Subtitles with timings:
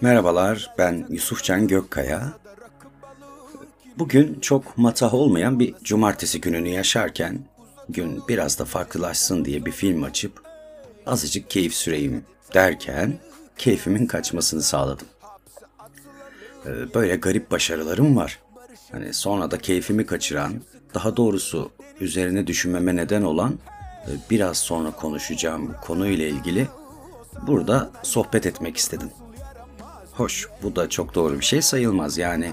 [0.00, 2.32] Merhabalar, ben Yusufcan Gökkaya.
[3.98, 7.38] Bugün çok matah olmayan bir cumartesi gününü yaşarken
[7.88, 10.42] gün biraz da farklılaşsın diye bir film açıp
[11.06, 12.24] azıcık keyif süreyim
[12.54, 13.18] derken
[13.58, 15.06] keyfimin kaçmasını sağladım.
[16.66, 18.38] Ee, böyle garip başarılarım var.
[18.92, 20.52] Hani sonra da keyfimi kaçıran,
[20.94, 21.70] daha doğrusu
[22.00, 23.58] üzerine düşünmeme neden olan
[24.06, 26.68] e, biraz sonra konuşacağım konuyla ilgili
[27.46, 29.10] burada sohbet etmek istedim.
[30.12, 32.18] Hoş, bu da çok doğru bir şey sayılmaz.
[32.18, 32.52] Yani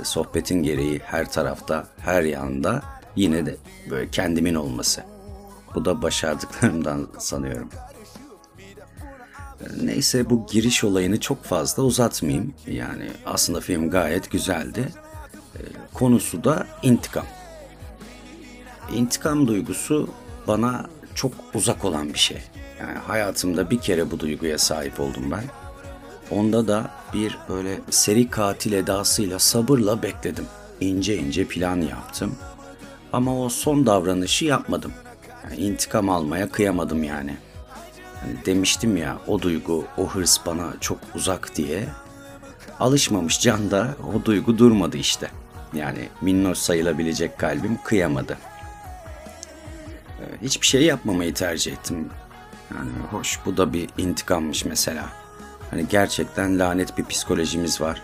[0.00, 2.82] e, sohbetin gereği her tarafta, her yanda
[3.16, 3.56] yine de
[3.90, 5.04] böyle kendimin olması.
[5.74, 7.68] Bu da başardıklarımdan sanıyorum.
[9.60, 12.54] E, neyse bu giriş olayını çok fazla uzatmayayım.
[12.66, 14.88] Yani aslında film gayet güzeldi.
[15.54, 15.60] E,
[15.94, 17.26] konusu da intikam.
[18.94, 20.08] İntikam duygusu
[20.48, 22.38] bana çok uzak olan bir şey.
[22.82, 25.44] Yani hayatımda bir kere bu duyguya sahip oldum ben.
[26.30, 30.46] Onda da bir böyle seri katil edasıyla sabırla bekledim.
[30.80, 32.36] İnce ince plan yaptım.
[33.12, 34.92] Ama o son davranışı yapmadım.
[35.44, 37.36] Yani intikam almaya kıyamadım yani.
[38.20, 41.88] Hani demiştim ya o duygu, o hırs bana çok uzak diye.
[42.80, 45.30] Alışmamış can da o duygu durmadı işte.
[45.74, 48.38] Yani minnoş sayılabilecek kalbim kıyamadı.
[50.20, 52.08] Ee, hiçbir şey yapmamayı tercih ettim.
[52.76, 55.08] Yani hoş bu da bir intikammış mesela.
[55.70, 58.02] Hani gerçekten lanet bir psikolojimiz var.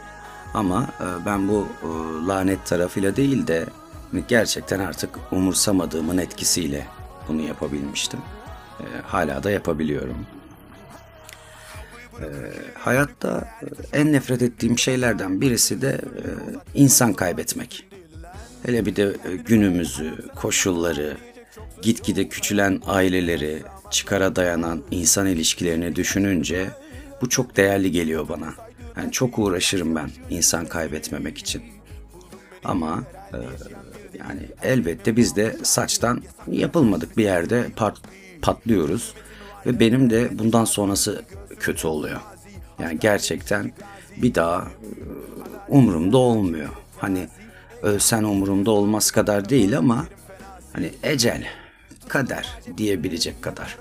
[0.55, 1.88] Ama e, ben bu e,
[2.27, 3.66] lanet tarafıyla değil de
[4.12, 6.86] hani gerçekten artık umursamadığımın etkisiyle
[7.28, 8.20] bunu yapabilmiştim.
[8.80, 10.27] E, hala da yapabiliyorum.
[12.78, 13.48] Hayatta
[13.92, 16.00] en nefret ettiğim şeylerden birisi de
[16.74, 17.89] insan kaybetmek.
[18.66, 21.16] Hele bir de günümüzü, koşulları,
[21.82, 26.66] gitgide küçülen aileleri, çıkara dayanan insan ilişkilerini düşününce
[27.22, 28.54] bu çok değerli geliyor bana.
[28.96, 31.62] Yani çok uğraşırım ben insan kaybetmemek için.
[32.64, 33.38] Ama e,
[34.18, 37.96] yani elbette biz de saçtan yapılmadık bir yerde pat,
[38.42, 39.14] patlıyoruz
[39.67, 41.22] ve benim de bundan sonrası
[41.61, 42.20] kötü oluyor.
[42.83, 43.72] Yani gerçekten
[44.17, 44.67] bir daha e,
[45.68, 46.68] umurumda olmuyor.
[46.98, 47.28] Hani
[47.83, 50.06] ölsen umurumda olmaz kadar değil ama
[50.72, 51.46] hani ecel,
[52.08, 53.79] kader diyebilecek kadar.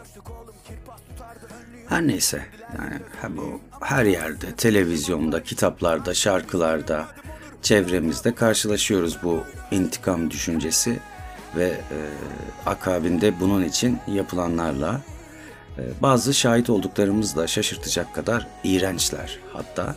[1.90, 2.46] Her neyse
[2.78, 3.00] yani
[3.38, 7.08] bu her yerde, televizyonda, kitaplarda, şarkılarda,
[7.62, 11.00] çevremizde karşılaşıyoruz bu intikam düşüncesi
[11.56, 11.98] ve e,
[12.66, 15.02] akabinde bunun için yapılanlarla
[15.78, 19.96] e, bazı şahit olduklarımız da şaşırtacak kadar iğrençler hatta.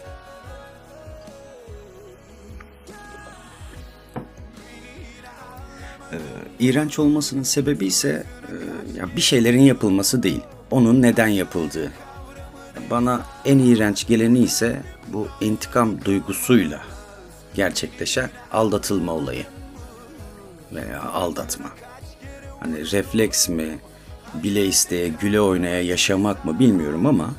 [6.60, 8.25] İğrenç olmasının sebebi ise
[8.97, 10.41] e, bir şeylerin yapılması değil
[10.71, 11.93] onun neden yapıldığı.
[12.91, 16.81] Bana en iğrenç geleni ise bu intikam duygusuyla
[17.54, 19.44] gerçekleşen aldatılma olayı
[20.72, 21.71] veya aldatma.
[22.60, 23.78] Hani refleks mi,
[24.34, 27.31] bile isteye, güle oynaya yaşamak mı bilmiyorum ama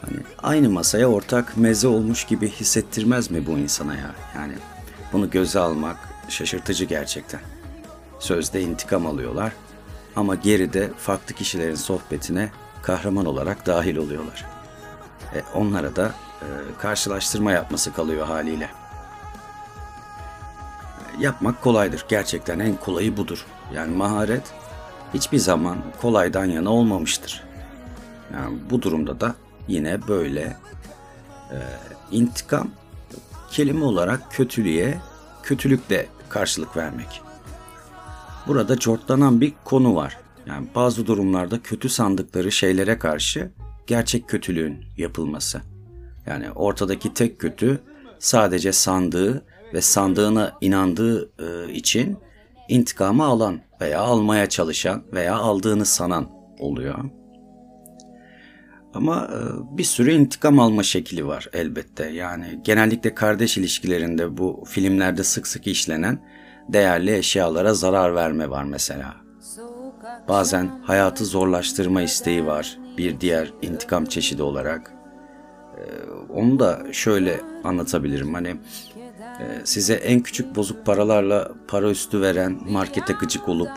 [0.00, 4.14] hani aynı masaya ortak meze olmuş gibi hissettirmez mi bu insana ya?
[4.34, 4.52] Yani
[5.12, 5.96] bunu göze almak
[6.28, 7.40] şaşırtıcı gerçekten.
[8.18, 9.52] Sözde intikam alıyorlar
[10.16, 12.50] ama geride farklı kişilerin sohbetine
[12.82, 14.44] kahraman olarak dahil oluyorlar.
[15.34, 16.06] E, onlara da
[16.42, 16.46] e,
[16.78, 18.70] karşılaştırma yapması kalıyor haliyle.
[21.18, 22.04] Yapmak kolaydır.
[22.08, 23.46] Gerçekten en kolayı budur.
[23.74, 24.42] Yani maharet
[25.14, 27.44] hiçbir zaman kolaydan yana olmamıştır.
[28.32, 29.34] Yani bu durumda da
[29.68, 30.56] yine böyle
[31.50, 31.58] e,
[32.10, 32.68] intikam
[33.50, 34.98] kelime olarak kötülüğe
[35.42, 37.25] kötülükle karşılık vermek.
[38.46, 40.16] Burada cortlanan bir konu var.
[40.46, 43.50] Yani bazı durumlarda kötü sandıkları şeylere karşı
[43.86, 45.60] gerçek kötülüğün yapılması.
[46.26, 47.80] Yani ortadaki tek kötü
[48.18, 52.16] sadece sandığı ve sandığına inandığı e, için
[52.68, 56.28] intikamı alan veya almaya çalışan veya aldığını sanan
[56.58, 57.04] oluyor.
[58.94, 59.38] Ama e,
[59.78, 62.06] bir sürü intikam alma şekli var elbette.
[62.06, 66.18] Yani genellikle kardeş ilişkilerinde bu filmlerde sık sık işlenen
[66.68, 69.14] değerli eşyalara zarar verme var mesela.
[70.28, 74.92] Bazen hayatı zorlaştırma isteği var bir diğer intikam çeşidi olarak.
[75.76, 75.82] Ee,
[76.32, 78.34] onu da şöyle anlatabilirim.
[78.34, 78.48] Hani
[79.40, 83.70] e, size en küçük bozuk paralarla para üstü veren markete gıcık olup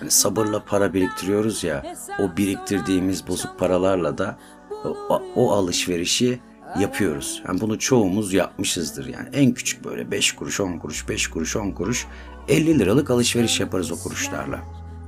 [0.00, 1.82] hani sabırla para biriktiriyoruz ya
[2.18, 4.38] o biriktirdiğimiz bozuk paralarla da
[4.84, 6.40] o, o alışverişi
[6.78, 7.42] yapıyoruz.
[7.48, 9.06] Yani bunu çoğumuz yapmışızdır.
[9.06, 12.06] Yani en küçük böyle 5 kuruş, 10 kuruş, 5 kuruş, 10 kuruş
[12.48, 14.60] 50 liralık alışveriş yaparız o kuruşlarla.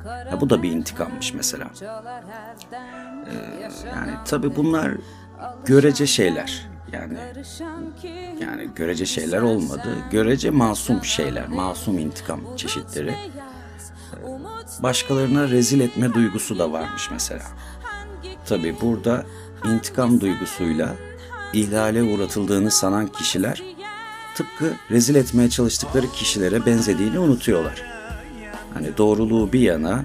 [0.06, 1.70] Ya bu da bir intikammış mesela.
[1.82, 4.93] Ee, yani tabi bunlar
[5.64, 6.67] görece şeyler.
[6.93, 7.19] Yani
[8.41, 9.97] yani görece şeyler olmadı.
[10.11, 13.14] Görece masum şeyler, masum intikam çeşitleri.
[14.82, 17.44] Başkalarına rezil etme duygusu da varmış mesela.
[18.47, 19.26] Tabi burada
[19.64, 20.88] intikam duygusuyla
[21.52, 23.62] ihlale uğratıldığını sanan kişiler
[24.34, 27.82] tıpkı rezil etmeye çalıştıkları kişilere benzediğini unutuyorlar.
[28.75, 30.04] Hani doğruluğu bir yana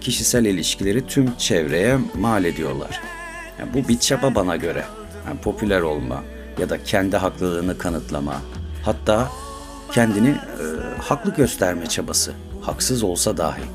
[0.00, 3.00] kişisel ilişkileri tüm çevreye mal ediyorlar.
[3.58, 4.84] Yani bu bir çaba bana göre.
[5.26, 6.22] Yani popüler olma
[6.58, 8.42] ya da kendi haklılığını kanıtlama.
[8.84, 9.30] Hatta
[9.92, 10.38] kendini e,
[11.02, 12.32] haklı gösterme çabası.
[12.62, 13.60] Haksız olsa dahi.
[13.60, 13.66] E,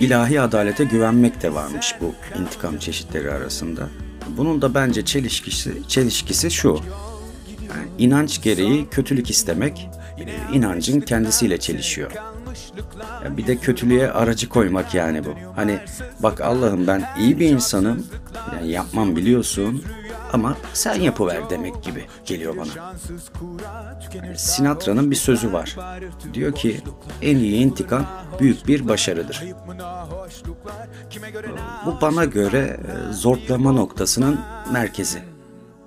[0.00, 3.88] ilahi adalete güvenmek de varmış bu intikam çeşitleri arasında.
[4.36, 6.80] Bunun da bence çelişkisi, çelişkisi şu.
[7.68, 9.88] Yani inanç gereği kötülük istemek
[10.52, 12.10] inancın kendisiyle çelişiyor.
[13.24, 15.34] Ya bir de kötülüğe aracı koymak yani bu.
[15.56, 15.78] Hani
[16.20, 18.06] bak Allah'ım ben iyi bir insanım.
[18.54, 19.82] Yani yapmam biliyorsun
[20.32, 22.94] ama sen yapıver demek gibi geliyor bana.
[24.36, 25.76] Sinatra'nın bir sözü var.
[26.34, 26.80] Diyor ki
[27.22, 28.06] en iyi intikam
[28.40, 29.44] büyük bir başarıdır.
[31.86, 34.40] Bu bana göre e, zortlama noktasının
[34.72, 35.22] merkezi.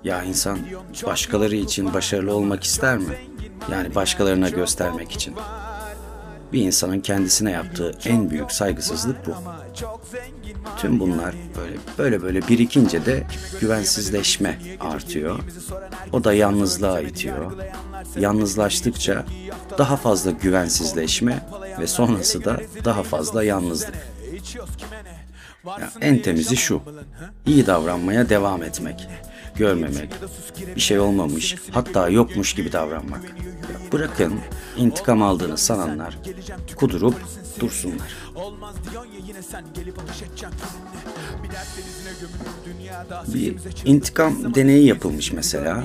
[0.04, 0.58] Ya insan
[1.06, 3.14] başkaları için başarılı olmak ister mi?
[3.72, 5.34] Yani başkalarına göstermek için.
[6.52, 9.34] Bir insanın kendisine yaptığı en büyük saygısızlık bu.
[10.76, 13.26] Tüm bunlar böyle böyle böyle birikince de
[13.60, 15.38] güvensizleşme artıyor.
[16.12, 17.52] O da yalnızlığa itiyor.
[18.16, 19.24] Yalnızlaştıkça
[19.78, 21.46] daha fazla güvensizleşme
[21.80, 23.94] ve sonrası da daha fazla yalnızlık.
[25.66, 26.82] Ya en temizi şu.
[27.46, 29.08] İyi davranmaya devam etmek.
[29.56, 30.10] Görmemek.
[30.76, 33.20] Bir şey olmamış, hatta yokmuş gibi davranmak.
[33.92, 34.34] Bırakın
[34.76, 36.18] intikam aldığını sananlar
[36.76, 37.14] kudurup
[37.60, 38.16] dursunlar.
[43.34, 45.84] Bir intikam deneyi yapılmış mesela.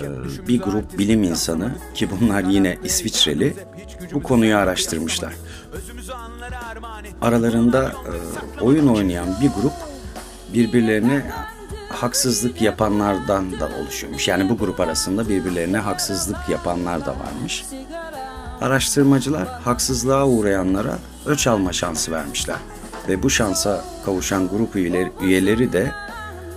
[0.00, 3.54] Ee, bir grup bilim insanı ki bunlar yine İsviçreli
[4.12, 5.34] bu konuyu araştırmışlar.
[7.20, 7.92] Aralarında
[8.58, 9.72] e, oyun oynayan bir grup
[10.54, 11.32] birbirlerine
[11.90, 14.28] haksızlık yapanlardan da oluşuyormuş.
[14.28, 17.64] Yani bu grup arasında birbirlerine haksızlık yapanlar da varmış.
[18.60, 22.56] Araştırmacılar haksızlığa uğrayanlara öç alma şansı vermişler.
[23.08, 25.92] Ve bu şansa kavuşan grup üyeleri, üyeleri de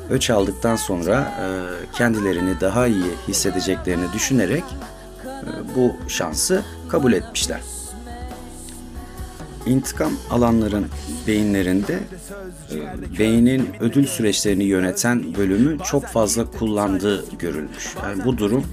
[0.10, 1.46] öç aldıktan sonra e,
[1.94, 4.64] kendilerini daha iyi hissedeceklerini düşünerek
[5.26, 7.62] e, bu şansı kabul etmişler.
[9.66, 10.86] İntikam alanların
[11.28, 12.00] beyinlerinde
[12.72, 17.96] e, beynin ödül süreçlerini yöneten bölümü çok fazla kullandığı görülmüş.
[18.04, 18.64] Yani bu durum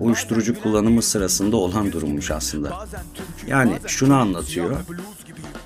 [0.00, 2.86] uyuşturucu kullanımı sırasında olan durummuş aslında.
[3.46, 4.76] Yani şunu anlatıyor.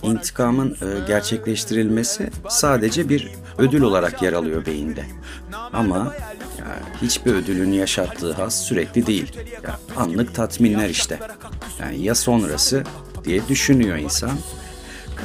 [0.02, 5.04] İntikamın e, gerçekleştirilmesi sadece bir ödül olarak yer alıyor beyinde.
[5.72, 6.14] Ama
[6.58, 9.32] yani hiçbir ödülün yaşattığı haz sürekli değil.
[9.64, 11.18] Yani anlık tatminler işte.
[11.80, 12.84] Yani ya sonrası
[13.24, 14.30] diye düşünüyor insan.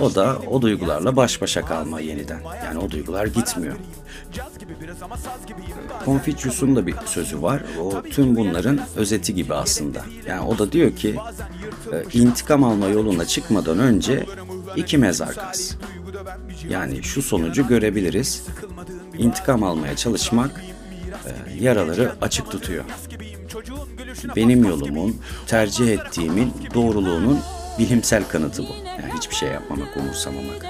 [0.02, 2.40] O da o duygularla baş başa kalma yeniden.
[2.66, 3.76] Yani o duygular gitmiyor.
[6.06, 7.64] Confucius'un da bir sözü var.
[7.82, 10.02] O tüm bunların özeti gibi aslında.
[10.28, 11.16] Yani o da diyor ki
[11.92, 14.26] e, intikam alma yoluna çıkmadan önce
[14.76, 15.78] iki mezar kaz.
[16.70, 18.44] Yani şu sonucu görebiliriz.
[19.18, 20.64] İntikam almaya çalışmak
[21.26, 22.84] e, yaraları açık tutuyor.
[24.36, 27.40] Benim yolumun, tercih ettiğimin doğruluğunun
[27.80, 28.74] bilimsel kanıtı bu.
[28.86, 30.66] Yani hiçbir şey yapmamak, umursamamak.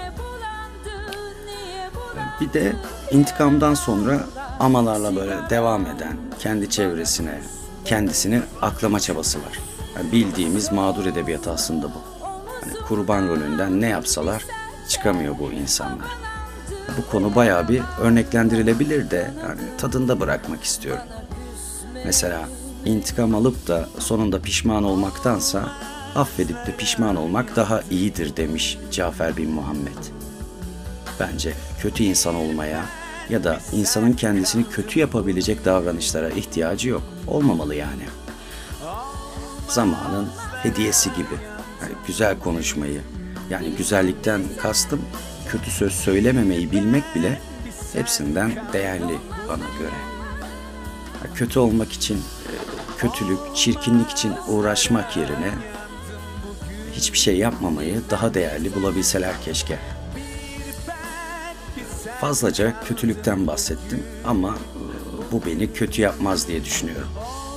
[2.41, 2.73] Bir de
[3.11, 4.23] intikamdan sonra
[4.59, 7.41] amalarla böyle devam eden kendi çevresine,
[7.85, 9.59] kendisini aklama çabası var.
[9.95, 12.25] Yani bildiğimiz mağdur edebiyatı aslında bu.
[12.61, 14.45] Hani kurban rolünden ne yapsalar
[14.89, 16.07] çıkamıyor bu insanlar.
[16.97, 21.03] Bu konu bayağı bir örneklendirilebilir de yani tadında bırakmak istiyorum.
[22.05, 22.45] Mesela
[22.85, 25.71] intikam alıp da sonunda pişman olmaktansa
[26.15, 29.97] affedip de pişman olmak daha iyidir demiş Cafer bin Muhammed.
[31.19, 32.85] Bence kötü insan olmaya
[33.29, 37.03] ya da insanın kendisini kötü yapabilecek davranışlara ihtiyacı yok.
[37.27, 38.03] Olmamalı yani.
[39.67, 40.27] Zamanın
[40.63, 41.35] hediyesi gibi.
[41.81, 43.01] Yani güzel konuşmayı,
[43.49, 45.01] yani güzellikten kastım
[45.47, 47.41] kötü söz söylememeyi bilmek bile
[47.93, 49.17] hepsinden değerli
[49.47, 49.95] bana göre.
[51.35, 52.53] Kötü olmak için, e,
[52.97, 55.53] kötülük, çirkinlik için uğraşmak yerine
[57.03, 59.79] hiçbir şey yapmamayı daha değerli bulabilseler keşke.
[62.21, 67.07] Fazlaca kötülükten bahsettim ama e, bu beni kötü yapmaz diye düşünüyorum.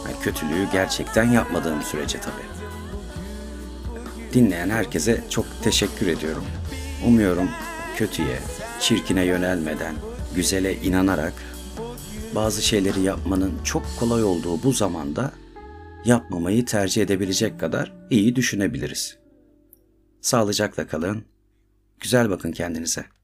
[0.05, 2.47] Yani kötülüğü gerçekten yapmadığım sürece tabii.
[4.33, 6.45] Dinleyen herkese çok teşekkür ediyorum.
[7.07, 7.51] Umuyorum
[7.97, 8.39] kötüye,
[8.81, 9.95] çirkine yönelmeden,
[10.35, 11.35] güzele inanarak
[12.35, 15.33] bazı şeyleri yapmanın çok kolay olduğu bu zamanda
[16.05, 19.26] yapmamayı tercih edebilecek kadar iyi düşünebiliriz.
[20.21, 21.25] Sağlıcakla kalın.
[22.01, 23.16] Güzel bakın kendinize.